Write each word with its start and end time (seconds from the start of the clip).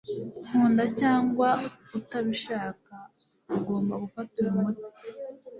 nkunda 0.45 0.83
cyangwa 0.99 1.49
utabishaka, 1.97 2.93
ugomba 3.57 3.93
gufata 4.03 4.33
uyu 4.41 4.51
muti 4.59 4.83